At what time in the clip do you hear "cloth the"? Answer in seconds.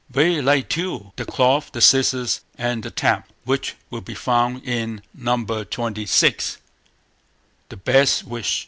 1.25-1.79